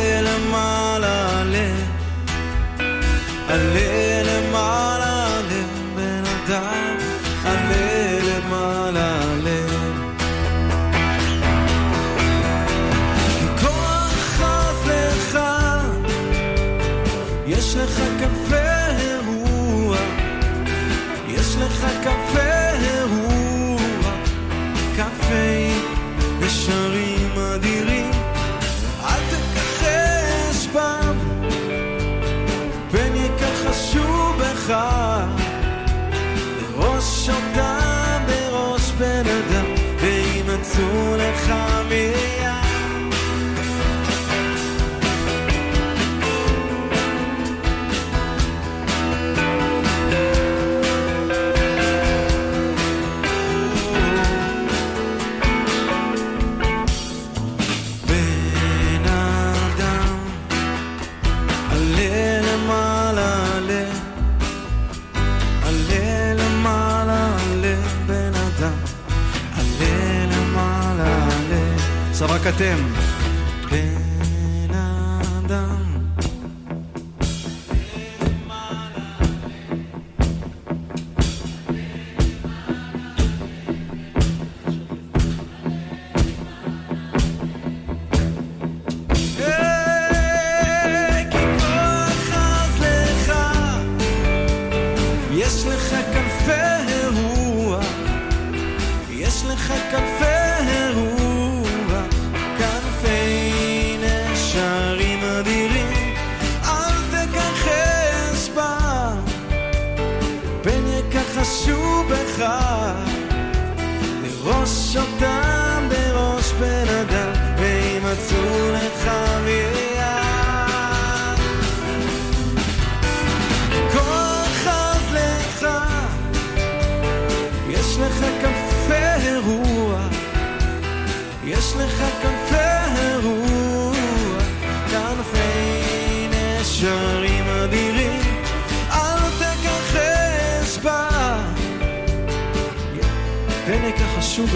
רק 72.50 72.56
אתם. 72.56 72.89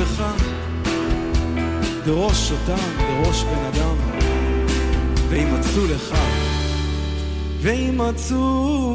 לך 0.04 0.22
דרוש 2.04 2.52
אותם, 2.52 2.82
דרוש 2.98 3.42
בן 3.42 3.64
אדם, 3.64 3.96
וימצאו 5.28 5.86
לך, 5.86 6.14
וימצאו 7.60 8.94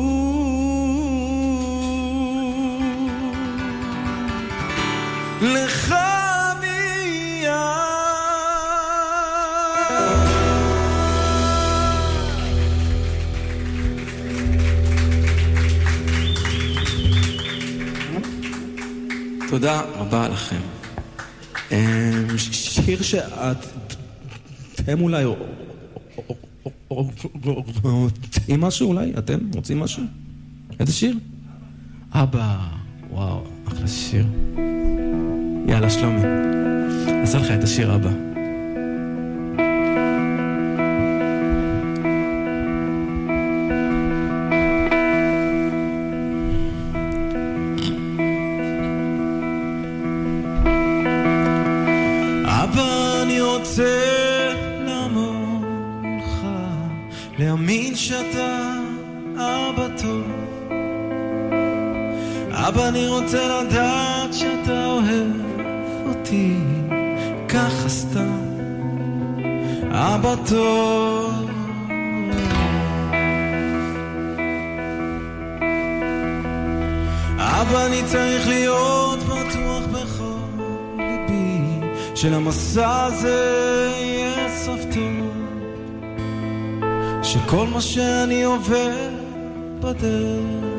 לך 5.42 6.09
תודה 19.50 19.82
רבה 19.82 20.28
לכם. 20.28 20.60
אמ, 21.72 22.38
שיר 22.38 23.02
שאת... 23.02 23.58
אתם 24.76 25.02
אולי 25.02 25.24
רוצים 26.88 28.62
משהו 28.62 28.88
אולי? 28.88 29.14
אתם 29.18 29.40
רוצים 29.56 29.80
משהו? 29.80 30.04
איזה 30.80 30.94
שיר? 30.94 31.18
אבא, 32.12 32.58
וואו, 33.12 33.44
אחלה 33.68 33.88
שיר. 33.88 34.26
יאללה, 35.68 35.90
שלומי. 35.90 36.22
נעשה 37.08 37.38
לך 37.38 37.52
את 37.52 37.64
השיר 37.64 37.92
הבא. 37.92 38.29
להאמין 57.40 57.96
שאתה 57.96 58.74
אבא 59.36 59.88
טוב. 60.02 60.24
אבא, 62.52 62.88
אני 62.88 63.08
רוצה 63.08 63.62
לדעת 63.62 64.34
שאתה 64.34 64.86
אוהב 64.86 65.32
אותי 66.08 66.56
ככה 67.50 67.90
סתם, 67.90 68.40
אבא 69.92 70.36
טוב. 70.50 71.50
אבא, 77.38 77.86
אני 77.86 78.04
צריך 78.06 78.48
להיות 78.48 79.20
בטוח 79.20 79.84
בכל 79.92 80.64
ליבי, 80.98 81.88
שלמסע 82.16 83.04
הזה 83.06 83.92
יהיה 84.00 84.50
סוף 84.66 84.80
טוב, 84.94 85.09
שכל 87.34 87.68
מה 87.68 87.82
שאני 87.82 88.44
עובר 88.44 89.10
בדרך 89.80 90.70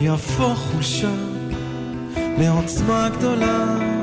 יהפוך 0.00 0.58
חולשה 0.58 1.14
לעוצמה 2.38 3.08
גדולה. 3.08 3.93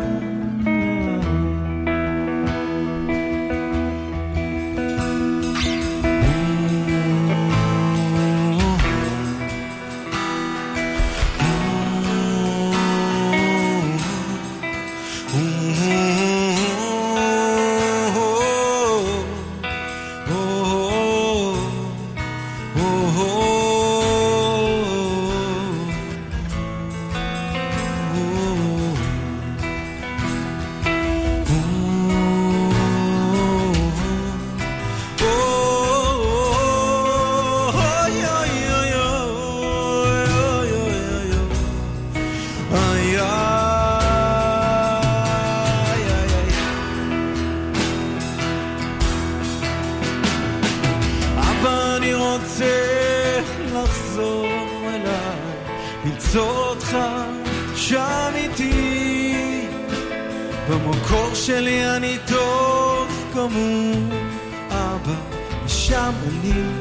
שאתה 66.11 66.80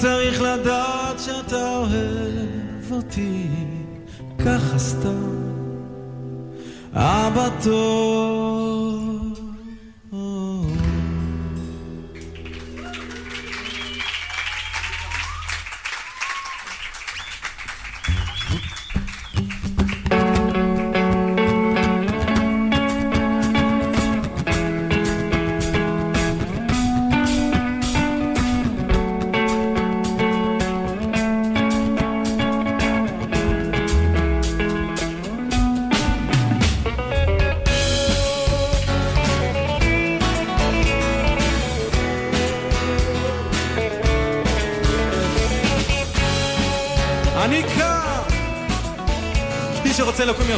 צריך 0.00 0.42
לדעת 0.42 1.18
שאתה 1.18 1.76
אוהב 1.76 2.92
אותי 2.92 3.46
ככה 4.38 4.78
סתם. 4.78 5.30
אבא 6.94 7.48
טוב. 7.64 7.99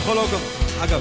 יכול 0.03 0.17
לקום. 0.17 0.41
אגב. 0.81 1.01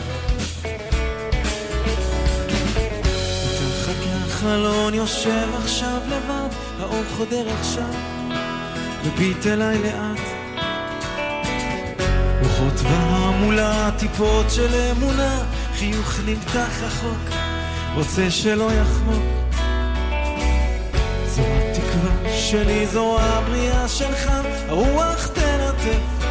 לחלון 4.25 4.93
יושב 4.93 5.47
עכשיו 5.63 5.99
לבד, 6.07 6.49
האור 6.79 7.03
חודר 7.17 7.45
עכשיו, 7.59 7.93
מביט 9.05 9.47
אליי 9.47 9.77
לאט. 9.77 10.19
רוחות 12.41 12.81
והמולה, 12.83 13.89
טיפות 13.99 14.45
של 14.49 14.75
אמונה, 14.91 15.43
חיוך 15.75 16.19
נמתח 16.25 16.81
רחוק, 16.81 17.35
רוצה 17.95 18.31
שלא 18.31 18.69
יחמוק. 18.73 19.23
זו 21.27 21.41
התקווה 21.41 22.37
שלי, 22.37 22.87
זו 22.87 23.19
הבריאה 23.19 23.87
שלך, 23.87 24.31
הרוח 24.69 25.27
תלטף, 25.83 26.25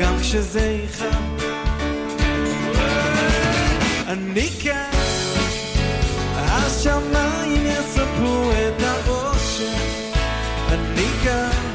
גם 0.00 0.14
כשזה 0.20 0.60
ייחם. 0.60 1.22
אני 4.08 4.48
כאן, 4.62 4.90
השמיים 6.36 7.66
יספרו 7.66 8.50
את 8.50 8.82
האושר. 8.82 9.76
אני 10.68 11.06
כאן, 11.24 11.71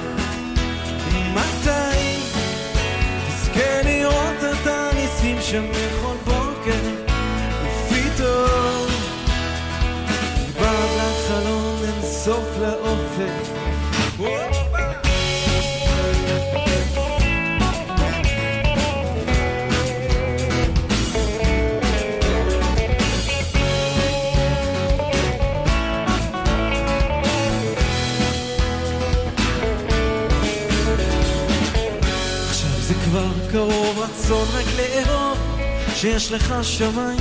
שיש 36.02 36.32
לך 36.32 36.54
שמיים 36.62 37.20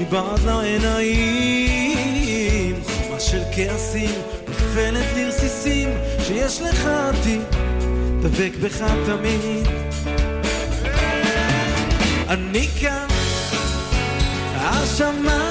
מבעד 0.00 0.40
לעיניים. 0.46 1.54
חומה 2.84 3.20
של 3.20 3.42
כעסים, 3.56 4.10
נופלת 4.48 5.06
לרסיסים, 5.16 5.88
שיש 6.26 6.60
לך 6.60 6.86
עתיד, 6.86 7.42
דבק 8.22 8.52
בך 8.62 8.84
תמיד. 9.06 9.66
אני 12.28 12.68
כאן, 12.80 13.06
השמיים 14.54 15.43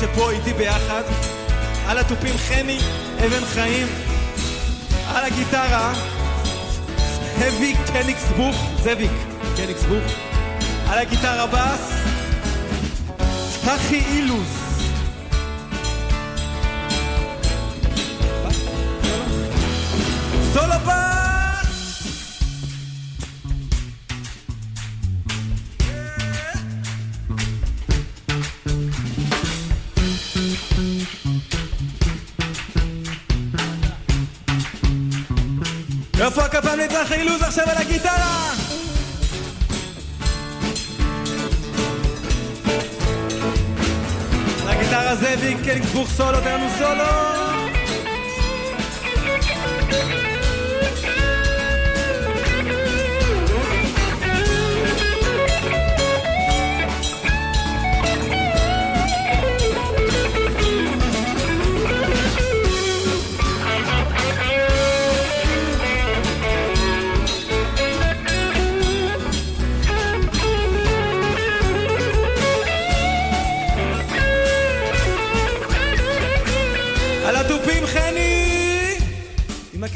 שפה 0.00 0.30
איתי 0.30 0.52
ביחד, 0.52 1.02
על 1.86 1.98
התופים 1.98 2.34
חני, 2.38 2.78
אבן 3.26 3.44
חיים, 3.44 3.86
על 5.08 5.24
הגיטרה, 5.24 5.92
זאביק 7.38 7.76
קניקסבוך, 7.92 8.56
זאביק 8.82 9.10
קניקסבוך, 9.56 10.04
על 10.88 10.98
הגיטרה 10.98 11.46
בס, 11.46 11.92
צחי 13.64 14.02
אילוז. 14.10 14.66
סולו 20.52 20.78
בס! 20.86 20.95
לצחי 37.00 37.14
אילוז 37.14 37.42
עכשיו 37.42 37.64
על 37.70 37.76
הגיטרה? 37.76 38.52
על 44.62 44.68
הגיטרה 44.68 45.16
זאביק 45.16 45.58
קניקסבוך 45.64 46.08
סולו, 46.10 46.40
תן 46.40 46.54
לנו 46.54 46.66
סולו! 46.78 47.45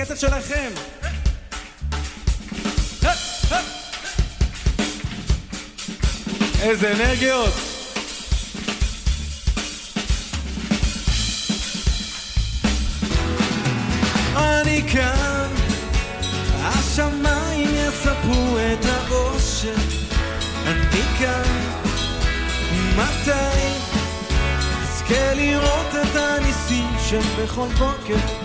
הקצב 0.00 0.16
שלכם. 0.16 0.70
איזה 6.62 6.92
אנרגיות! 6.92 7.54
אני 14.36 14.82
כאן, 14.92 15.48
השמיים 16.60 17.68
יספרו 17.74 18.58
את 18.58 18.84
האושר. 18.84 19.74
אני 20.66 21.02
כאן, 21.18 21.70
מתי 22.96 23.90
תזכה 24.82 25.34
לראות 25.34 25.94
את 26.02 26.16
הניסים 26.16 26.88
שם 27.08 27.42
בכל 27.42 27.68
בוקר, 27.78 28.39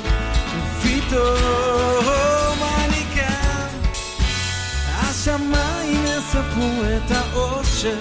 ופתאום 1.07 2.59
אני 2.63 3.03
כאן, 3.15 3.67
השמיים 4.87 6.05
יספרו 6.05 6.71
את 6.83 7.11
האושר. 7.11 7.97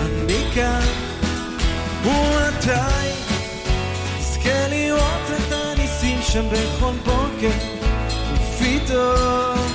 אני 0.00 0.44
כאן, 0.54 0.86
ומתי 2.04 3.10
תזכה 4.18 4.68
לראות 4.68 5.30
את 5.36 5.52
הניסים 5.52 6.18
שם 6.22 6.44
בכל 6.52 6.92
בוקר, 7.04 7.56
ופתאום 8.32 8.56
פתאום 8.58 9.72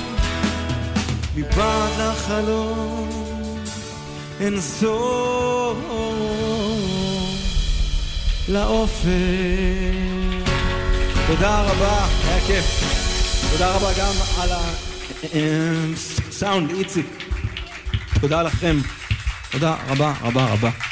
מבעד 1.36 1.90
לחלום 1.98 3.08
אין 4.40 4.60
סוף 4.60 5.76
לאופק. 8.48 9.08
תודה 11.26 11.62
רבה, 11.62 12.06
כיף. 12.46 12.64
תודה 13.50 13.76
רבה 13.76 13.92
גם 13.98 14.12
על 14.40 14.50
הסאונד, 16.28 16.70
איציק. 16.70 17.06
תודה 18.20 18.42
לכם. 18.42 18.76
תודה 19.50 19.76
רבה 19.88 20.12
רבה 20.22 20.52
רבה. 20.52 20.91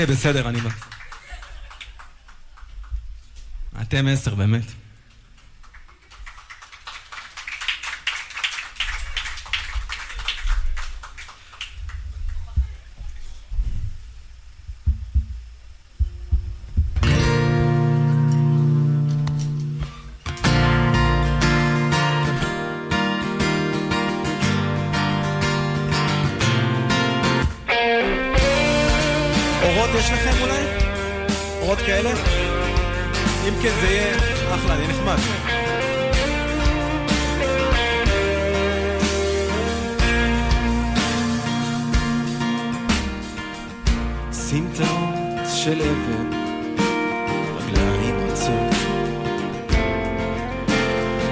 אוקיי, 0.00 0.14
בסדר, 0.14 0.48
אני 0.48 0.60
בא. 0.60 0.70
אתם 3.82 4.06
עשר, 4.08 4.34
באמת. 4.34 4.64
אחלה, 34.54 34.74
יהיה 34.74 34.88
נחמד. 34.88 35.16
סמטאות 44.32 45.46
של 45.54 45.80
אבן, 45.82 46.30
רגליים 47.56 48.16
רצות, 48.28 48.76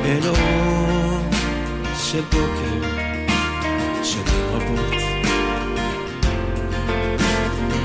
אל 0.05 0.29
אור 0.29 1.21
של 2.11 2.21
בוקר, 2.21 2.89
שנים 4.03 4.45
רבות. 4.53 4.95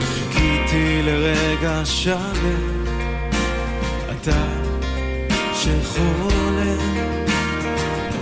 חיכיתי 0.02 1.02
לרגע 1.04 1.86
שלם, 1.86 2.86
אתה 4.12 4.53
שחולם, 5.64 6.78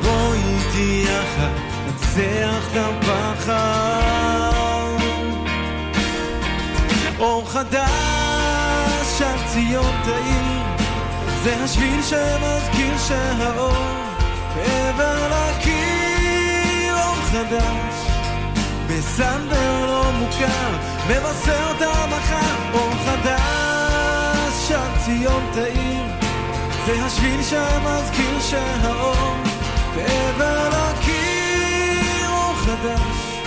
בוא 0.02 0.34
איתי 0.34 1.06
יחד, 1.06 1.54
נצח 1.88 2.64
את 2.72 2.78
הפחד. 2.78 3.52
אור 7.20 7.50
חדש 7.50 9.22
על 9.22 9.40
ציון 9.48 9.96
תאיר, 10.04 10.62
זה 11.44 11.64
השביל 11.64 12.02
שמזכיר 12.02 12.98
שהאור 13.08 13.74
מעבר 14.56 15.28
לקיר. 15.28 16.94
אור 16.94 17.16
חדש, 17.16 17.96
בסנדר 18.88 19.86
לא 19.86 20.12
מוכר, 20.12 20.70
מבשר 21.08 21.72
את 21.78 21.82
המחר. 21.82 22.56
אור 22.74 22.94
חדש 23.06 24.72
על 24.72 24.98
ציון 25.06 25.44
תאיר, 25.54 26.11
זה 26.86 27.06
השביל 27.06 27.44
שמזכיר 27.44 28.40
שהאור 28.40 29.36
מעבר 29.96 30.70
לקיר. 30.70 32.30
אור 32.30 32.54
חדש. 32.56 33.42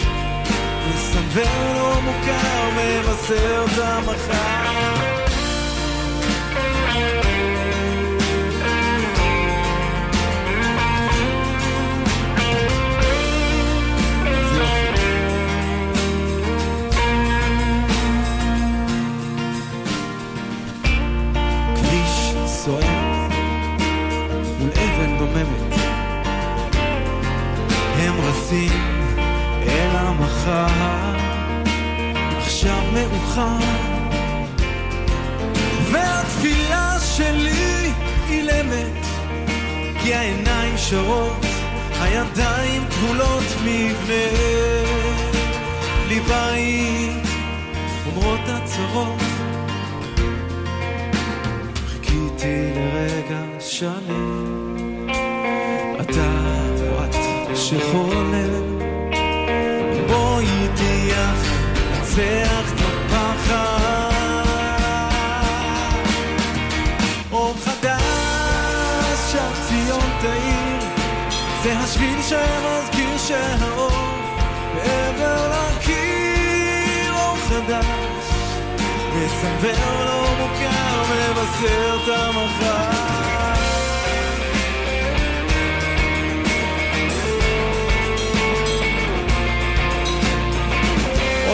מסבר 0.88 1.72
לא 1.76 2.00
מוכר, 2.00 2.70
מבשר 2.76 3.64
את 3.64 3.78
המחר. 3.78 5.03
רצים 28.44 29.16
אל 29.68 29.96
המחר, 29.96 30.66
עכשיו 32.36 32.82
מאוחר, 32.92 33.58
והתפילה 35.90 36.96
שלי 37.16 37.92
אילמת, 38.28 39.06
כי 40.02 40.14
העיניים 40.14 40.74
שרות, 40.76 41.46
הידיים 42.00 42.82
כבולות 42.90 43.44
מבנה, 43.64 44.24
לי 46.08 46.20
בית, 46.20 47.28
אומרות 48.06 48.40
הצרות, 48.46 49.20
חיכיתי 51.86 52.72
לרגע 52.74 53.42
שלם, 53.60 54.73
שחולם 57.80 58.78
בוא 60.08 60.40
איתי 60.40 61.10
יחד, 61.10 61.80
נצח 61.92 62.72
את 62.74 62.80
הפחד. 62.80 64.10
אור 67.32 67.54
חדש, 67.64 69.34
הציון 69.34 70.10
תאיר, 70.20 70.90
זה 71.62 71.78
השביל 71.78 72.22
שמזכיר 72.22 73.18
שהאור 73.18 73.90
מעבר 74.74 75.50
לקיר. 75.50 77.12
אור 77.12 77.36
חדש, 77.36 77.86
מסנוור 79.14 80.04
לא 80.04 80.26
מוכר, 80.38 81.02
מבשר 81.10 81.96
את 82.02 82.08
המחר. 82.08 83.63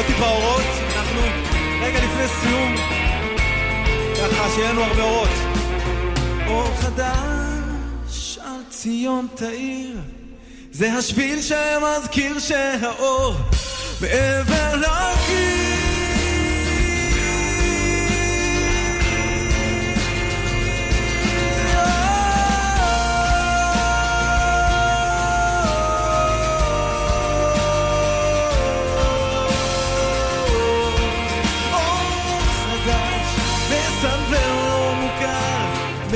עוד 0.01 0.07
טיפה 0.07 0.29
אורות, 0.29 0.67
אנחנו 0.97 1.21
רגע 1.83 1.99
לפני 1.99 2.29
סיום, 2.29 2.75
ככה 4.17 4.51
שיהיה 4.55 4.73
לנו 4.73 4.83
הרבה 4.83 5.03
אורות. 5.03 5.29
אור 6.47 6.75
חדש 6.81 8.39
על 8.45 8.61
ציון 8.71 9.27
תאיר, 9.35 9.97
זה 10.73 10.93
השביל 10.93 11.39
שמזכיר 11.43 12.39
שהאור 12.39 13.35
מעבר 14.01 14.77
לקיר. 14.77 15.60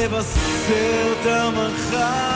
לבשר 0.04 1.12
את 1.20 1.26
המחר. 1.26 2.34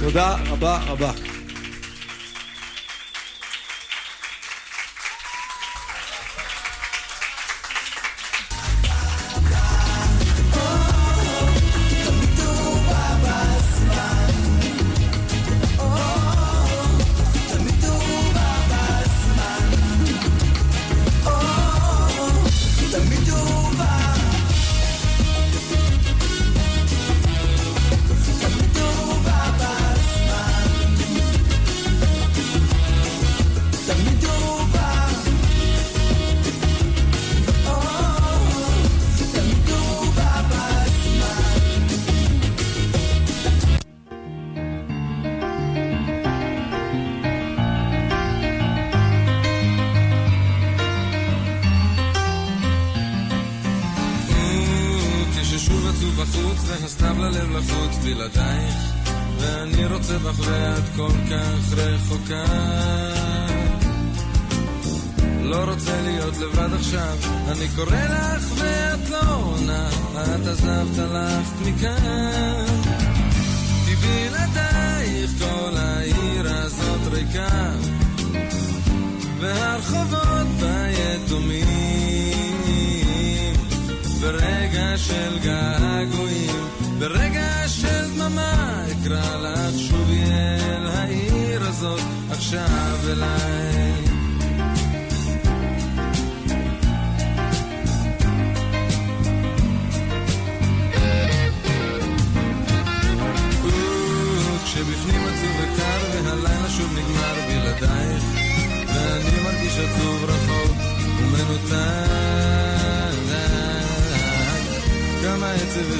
תודה 0.00 0.36
רבה 0.50 0.78
רבה. 0.86 1.25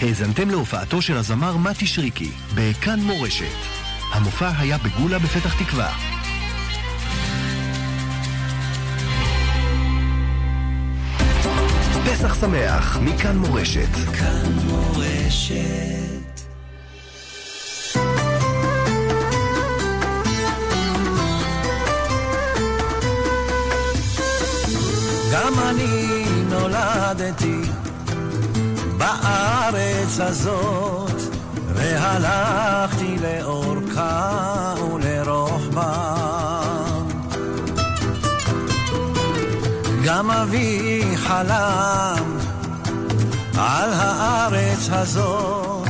האזנתם 0.00 0.50
להופעתו 0.50 1.02
של 1.02 1.16
הזמר 1.16 1.56
מתי 1.56 1.86
שריקי, 1.86 2.30
בכאן 2.54 3.00
מורשת. 3.00 3.44
המופע 4.12 4.50
היה 4.58 4.78
בגולה 4.78 5.18
בפתח 5.18 5.62
תקווה. 5.62 5.92
פסח 12.06 12.40
שמח, 12.40 12.98
מכאן 13.02 13.36
מורשת. 13.38 13.94
כאן 14.18 14.52
מורשת. 14.64 16.17
גם 25.58 25.68
אני 25.68 26.24
נולדתי 26.48 27.60
בארץ 28.96 30.20
הזאת, 30.20 31.20
והלכתי 31.74 33.16
לאורכה 33.22 34.74
ולרוחבה. 34.92 36.14
גם 40.04 40.30
אבי 40.30 41.02
חלם 41.16 42.38
על 43.58 43.90
הארץ 43.92 44.88
הזאת 44.90 45.88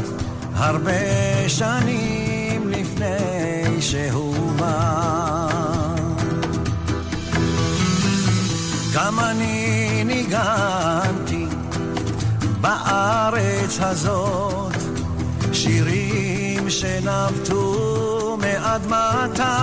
הרבה 0.54 1.48
שנים 1.48 2.68
לפני 2.68 3.82
שהוא 3.82 4.52
בא. 4.56 5.07
גם 8.99 9.20
אני 9.20 10.05
ניגנתי 10.05 11.46
בארץ 12.61 13.78
הזאת 13.80 14.72
שירים 15.53 16.70
שנבטו 16.70 18.38
מאדמתה. 18.40 19.59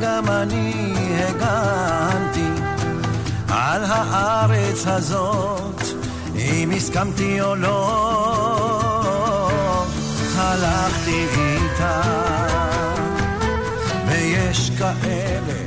גם 0.00 0.28
אני 0.28 0.96
הגנתי 1.28 2.48
על 3.48 3.84
הארץ 3.84 4.86
הזאת, 4.86 5.82
אם 6.36 6.70
הסכמתי 6.76 7.40
או 7.40 7.54
לא, 7.54 7.88
הלכתי 10.36 11.26
איתה. 11.36 12.47
ויש 14.48 14.70
כאלה 14.78 15.58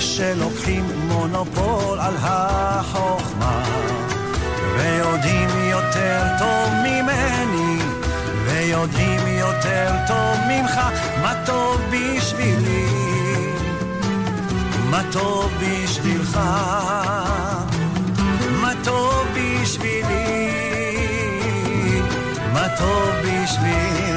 שלוקחים 0.00 0.84
מונופול 1.08 2.00
על 2.00 2.14
החוכמה 2.18 3.64
ויודעים 4.76 5.48
יותר 5.70 6.22
טוב 6.38 6.72
ממני 6.82 7.78
ויודעים 8.46 9.20
יותר 9.26 9.94
טוב 10.06 10.36
ממך. 10.48 10.80
מה 11.22 11.34
טוב 11.46 11.80
בשבילי? 11.90 12.86
מה 14.90 15.02
טוב 15.12 15.52
בשבילך? 15.60 16.40
מה 18.60 18.72
טוב 18.84 19.26
בשבילי? 19.34 20.50
מה 22.52 22.66
טוב 22.78 23.10
בשבילך 23.22 24.11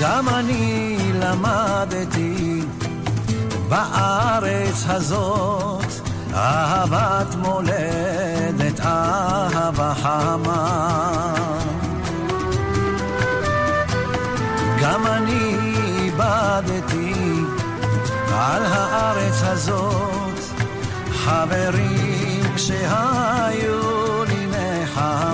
גם 0.00 0.28
אני 0.28 0.96
למדתי 1.14 2.62
בארץ 3.68 4.84
הזאת 4.88 5.84
אהבת 6.34 7.34
מולדת, 7.34 8.80
אהבה 8.80 9.94
חמה. 9.94 11.30
למדתי 16.60 17.14
על 18.32 18.62
הארץ 18.66 19.42
הזאת 19.42 20.40
חברים 21.12 22.44
שהיו 22.56 24.24
לי 24.24 24.46
נחמה 24.46 25.29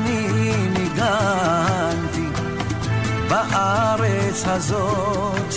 אני 0.00 0.68
ניגנתי 0.68 2.28
בארץ 3.28 4.44
הזאת. 4.46 5.54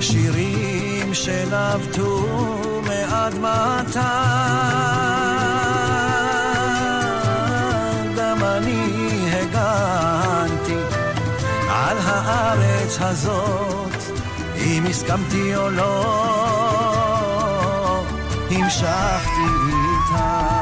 שירים 0.00 1.14
שנבטו 1.14 2.26
מאדמתה 2.88 4.22
גם 8.16 8.44
אני 8.44 9.30
הגנתי 9.32 10.78
על 11.68 11.96
הארץ 12.04 12.98
הזאת 13.00 14.02
אם 14.56 14.86
הסכמתי 14.90 15.56
או 15.56 15.70
לא. 15.70 16.16
המשכתי 18.50 19.46
איתה 19.68 20.59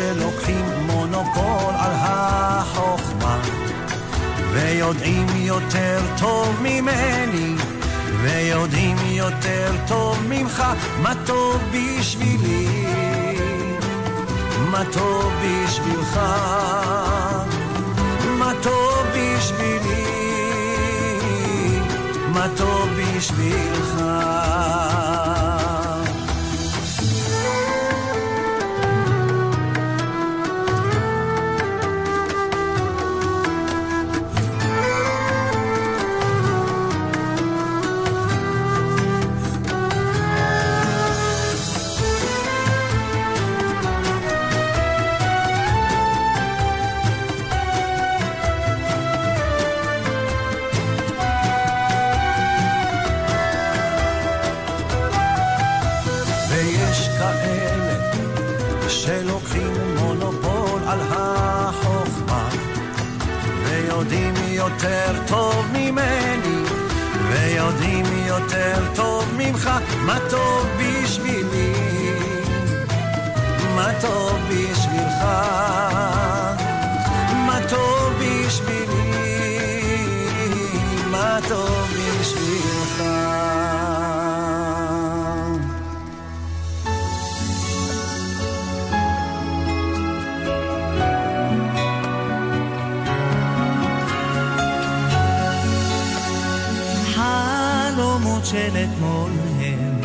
שלוקחים 0.00 0.64
מונופול 0.86 1.74
על 1.74 1.92
החוכמה 1.94 3.38
ויודעים 4.52 5.26
יותר 5.34 6.00
טוב 6.20 6.56
ממני 6.62 7.54
ויודעים 8.22 8.96
יותר 9.04 9.72
טוב 9.88 10.18
ממך 10.28 10.62
מה 11.02 11.12
טוב 11.26 11.60
בשבילי? 11.72 12.86
מה 14.70 14.82
טוב 14.92 15.32
בשבילך? 15.44 16.20
מה 18.38 18.52
טוב 18.62 19.06
בשבילי? 19.14 20.04
מה 22.32 22.46
טוב 22.56 22.88
בשבילך 22.96 24.02
של 98.60 98.76
אתמול 98.76 99.30
הם 99.60 100.00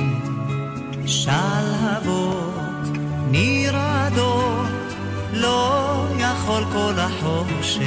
שלהבות 1.05 2.87
נרעדות, 3.31 4.67
לא 5.33 6.05
יכול 6.19 6.63
כל 6.73 6.93
החושך 6.97 7.81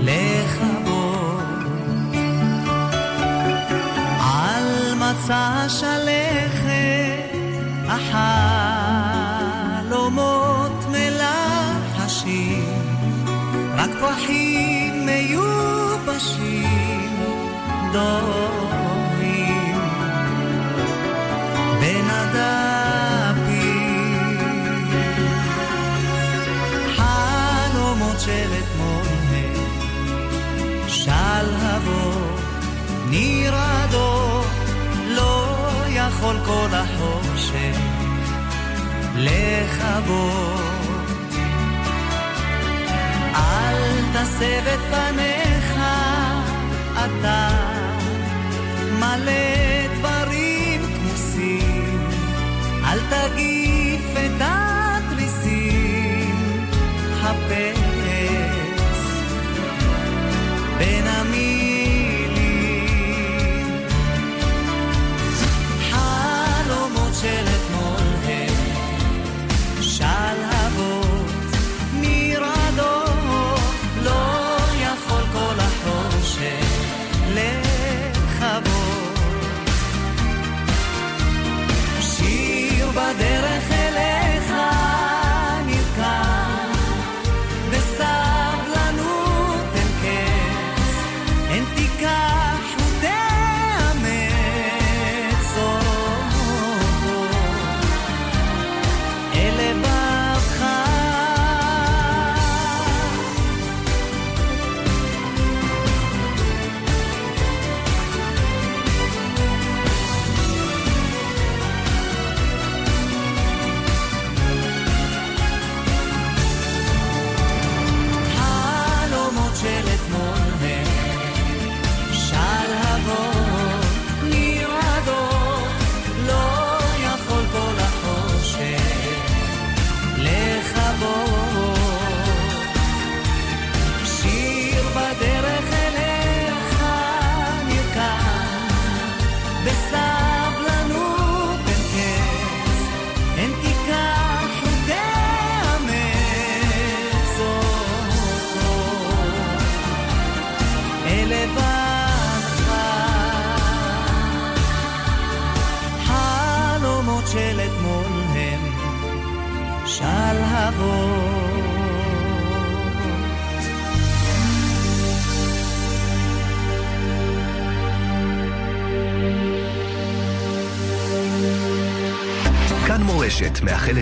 לכבות. 0.00 1.38
על 4.20 4.94
מצע 4.94 5.66
שלכת 5.68 7.38
החלומות 9.88 10.04
מלחשים, 10.90 12.64
רק 13.76 13.90
פרחים 14.00 15.06
מיובשים 15.06 16.68
דומים 17.92 18.57
יכול 36.18 36.36
כל 36.46 36.68
החושך 36.72 37.78
לכבות. 39.16 40.60
אל 43.34 44.02
תסב 44.12 44.66
את 44.74 44.80
פניך, 44.90 45.80
אתה 46.92 47.48
מלא 48.98 49.86
דברים 49.98 50.80
כמוסים, 50.96 52.08
אל 52.84 52.98
תגיף 53.10 54.10
את 54.12 54.40
התריסים, 54.40 56.36
חפש 57.22 57.77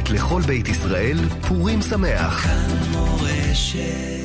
מאחלת 0.07 0.20
לכל 0.20 0.42
בית 0.46 0.68
ישראל 0.68 1.18
פורים 1.48 1.82
שמח. 1.82 2.46
כאן 2.46 2.90
מורשת 2.90 4.15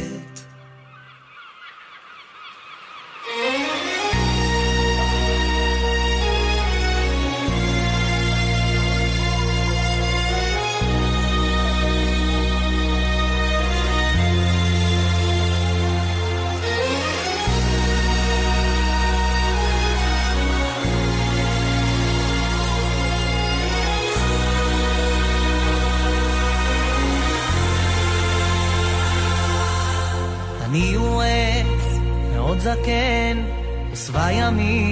caminho. 34.52 34.91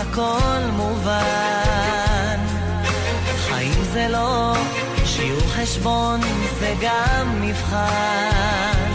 הכל 0.00 0.60
מובן. 0.76 2.38
חיים 3.36 3.84
זה 3.92 4.08
לא 4.08 4.54
שיעור 5.04 5.40
חשבון, 5.40 6.20
זה 6.60 6.74
גם 6.80 7.40
מבחן. 7.40 8.90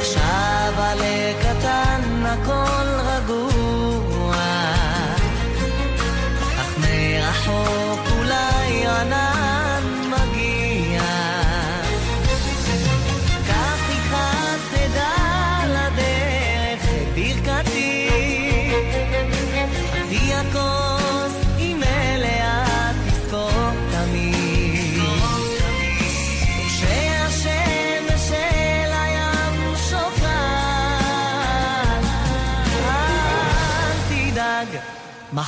עכשיו 0.00 0.72
עלה 0.76 1.32
קטן 1.40 2.26
הכל 2.26 2.77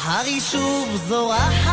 הרישוב 0.04 0.96
זורחת 1.08 1.69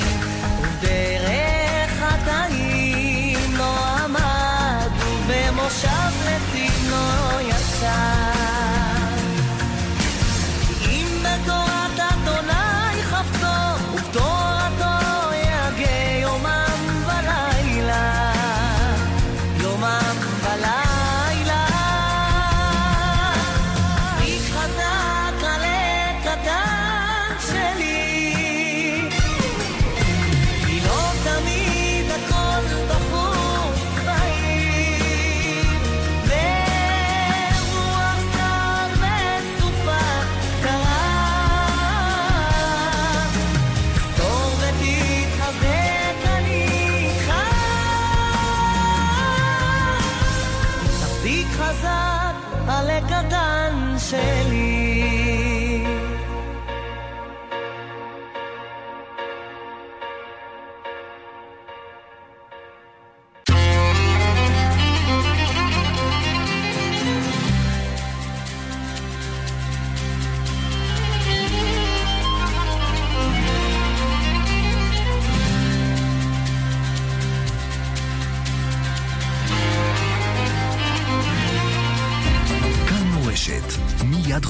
time 0.00 0.64
of 0.64 0.80
day. 0.80 1.15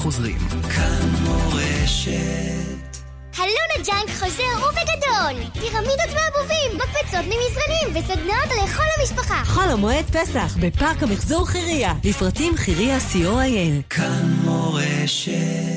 חוזרים. 0.07 0.37
כאן 0.75 1.09
מורשת. 1.23 2.97
הלונה 3.37 3.85
ג'אנק 3.85 4.09
חוזר 4.09 4.43
ובגדול! 4.57 5.51
פירמידות 5.53 6.09
מעבובים, 6.15 6.71
מקפצות 6.75 7.25
ממזרנים 7.25 7.89
וסדנאות 7.89 8.63
לכל 8.63 8.83
המשפחה! 8.99 9.41
חול 9.45 9.69
המועד 9.69 10.05
פסח 10.05 10.57
בפארק 10.59 11.03
המחזור 11.03 11.45
חירייה. 11.47 11.93
לפרטים 12.03 12.57
חירייה 12.57 12.97
co.il 12.97 13.83
כאן 13.89 14.33
מורשת. 14.43 15.76